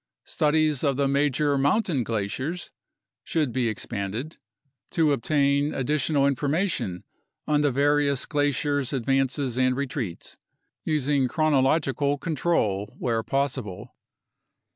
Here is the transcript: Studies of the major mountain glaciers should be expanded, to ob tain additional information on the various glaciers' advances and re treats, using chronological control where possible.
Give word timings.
Studies 0.25 0.83
of 0.83 0.97
the 0.97 1.07
major 1.07 1.59
mountain 1.59 2.03
glaciers 2.03 2.71
should 3.23 3.53
be 3.53 3.67
expanded, 3.67 4.37
to 4.89 5.11
ob 5.13 5.21
tain 5.21 5.75
additional 5.75 6.25
information 6.25 7.03
on 7.47 7.61
the 7.61 7.69
various 7.71 8.25
glaciers' 8.25 8.93
advances 8.93 9.59
and 9.59 9.75
re 9.77 9.85
treats, 9.85 10.39
using 10.83 11.27
chronological 11.27 12.17
control 12.17 12.95
where 12.97 13.21
possible. 13.21 13.93